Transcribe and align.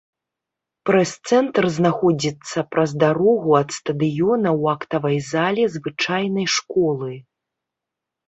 Прэс-цэнтр 0.89 1.65
знаходзіцца 1.77 2.63
праз 2.75 2.91
дарогу 3.03 3.49
ад 3.61 3.69
стадыёна 3.79 4.49
ў 4.61 4.63
актавай 4.75 5.17
зале 5.31 5.63
звычайнай 5.77 6.47
школы. 6.57 7.11